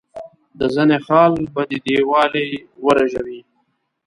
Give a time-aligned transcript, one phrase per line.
[0.59, 2.49] د زنه خال به دي دیوالۍ
[2.85, 3.39] ورژوي.